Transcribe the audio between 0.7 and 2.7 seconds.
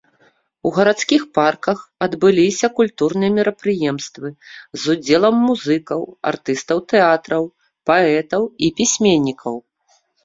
гарадскіх парках адбыліся